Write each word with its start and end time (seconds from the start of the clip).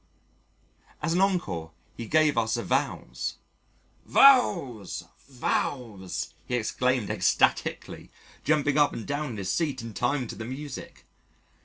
As 1.03 1.13
an 1.13 1.21
encore 1.21 1.73
he 1.95 2.07
gave 2.07 2.35
us 2.35 2.57
a 2.57 2.63
Valse 2.63 3.35
"Valse, 4.03 5.03
Valse," 5.29 6.33
he 6.47 6.55
exclaimed 6.55 7.11
ecstatically, 7.11 8.09
jumping 8.43 8.79
up 8.79 8.93
and 8.93 9.05
down 9.05 9.27
in 9.29 9.37
his 9.37 9.51
seat 9.51 9.79
in 9.83 9.93
time 9.93 10.25
to 10.25 10.33
the 10.35 10.43
music. 10.43 11.05